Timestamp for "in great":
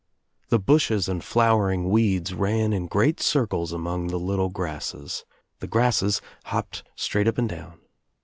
2.73-3.19